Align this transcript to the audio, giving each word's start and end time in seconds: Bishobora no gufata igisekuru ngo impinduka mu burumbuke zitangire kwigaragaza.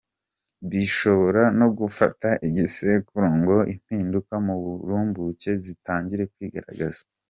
Bishobora 0.69 1.41
no 1.59 1.67
gufata 1.79 2.29
igisekuru 2.47 3.27
ngo 3.39 3.57
impinduka 3.73 4.33
mu 4.45 4.55
burumbuke 4.61 5.49
zitangire 5.63 6.23
kwigaragaza. 6.33 7.03